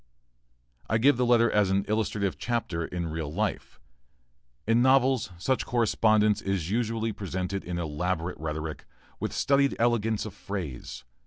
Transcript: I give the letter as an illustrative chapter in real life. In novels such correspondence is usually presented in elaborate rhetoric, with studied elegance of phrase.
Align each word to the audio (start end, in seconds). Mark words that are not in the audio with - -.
I 0.89 0.97
give 0.97 1.17
the 1.17 1.27
letter 1.27 1.51
as 1.51 1.69
an 1.69 1.85
illustrative 1.87 2.39
chapter 2.39 2.83
in 2.83 3.09
real 3.11 3.31
life. 3.31 3.79
In 4.65 4.81
novels 4.81 5.29
such 5.37 5.63
correspondence 5.63 6.41
is 6.41 6.71
usually 6.71 7.11
presented 7.13 7.63
in 7.63 7.77
elaborate 7.77 8.39
rhetoric, 8.39 8.85
with 9.19 9.31
studied 9.31 9.75
elegance 9.77 10.25
of 10.25 10.33
phrase. 10.33 11.03